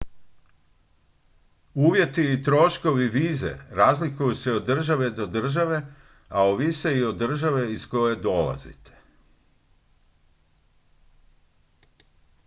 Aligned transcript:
uvjeti 1.73 2.23
i 2.33 2.43
troškovi 2.43 3.07
vize 3.09 3.57
razlikuju 3.69 4.35
se 4.35 4.51
od 4.53 4.65
države 4.65 5.09
do 5.21 5.25
države 5.27 5.83
a 6.29 6.43
ovise 6.47 6.95
i 6.97 7.03
o 7.05 7.11
državi 7.11 7.71
iz 7.73 7.87
koje 7.89 8.15
dolazite 8.25 8.91